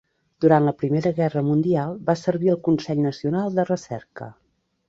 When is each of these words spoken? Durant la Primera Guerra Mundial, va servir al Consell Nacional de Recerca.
Durant 0.45 0.63
la 0.69 0.71
Primera 0.77 1.11
Guerra 1.19 1.43
Mundial, 1.51 1.93
va 2.09 2.17
servir 2.23 2.51
al 2.55 2.59
Consell 2.69 3.05
Nacional 3.09 3.55
de 3.61 3.71
Recerca. 3.73 4.35